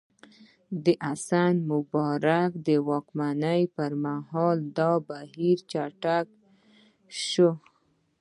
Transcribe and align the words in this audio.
د 0.83 0.85
حسن 1.07 1.53
مبارک 1.71 2.51
د 2.67 2.69
واکمنۍ 2.89 3.61
پر 3.75 3.91
مهال 4.05 4.57
دا 4.77 4.91
بهیر 5.07 5.57
چټک 5.71 6.25
شو. 7.25 7.49